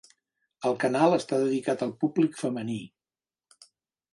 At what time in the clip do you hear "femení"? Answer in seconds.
2.41-2.81